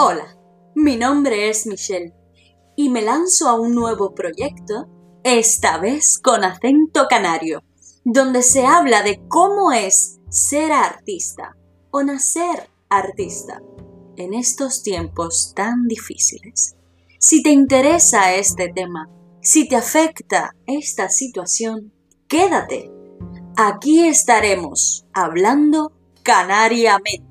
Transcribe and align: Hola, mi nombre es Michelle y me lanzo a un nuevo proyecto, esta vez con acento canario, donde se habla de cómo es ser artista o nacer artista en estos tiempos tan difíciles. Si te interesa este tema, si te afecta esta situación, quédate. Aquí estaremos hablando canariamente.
Hola, 0.00 0.38
mi 0.76 0.94
nombre 0.94 1.48
es 1.48 1.66
Michelle 1.66 2.14
y 2.76 2.88
me 2.88 3.02
lanzo 3.02 3.48
a 3.48 3.58
un 3.58 3.74
nuevo 3.74 4.14
proyecto, 4.14 4.86
esta 5.24 5.78
vez 5.78 6.20
con 6.22 6.44
acento 6.44 7.08
canario, 7.10 7.64
donde 8.04 8.44
se 8.44 8.64
habla 8.64 9.02
de 9.02 9.20
cómo 9.26 9.72
es 9.72 10.20
ser 10.28 10.70
artista 10.70 11.56
o 11.90 12.04
nacer 12.04 12.70
artista 12.88 13.60
en 14.16 14.34
estos 14.34 14.84
tiempos 14.84 15.52
tan 15.56 15.88
difíciles. 15.88 16.76
Si 17.18 17.42
te 17.42 17.50
interesa 17.50 18.36
este 18.36 18.68
tema, 18.72 19.10
si 19.42 19.66
te 19.66 19.74
afecta 19.74 20.54
esta 20.64 21.08
situación, 21.08 21.92
quédate. 22.28 22.92
Aquí 23.56 24.06
estaremos 24.06 25.08
hablando 25.12 25.90
canariamente. 26.22 27.27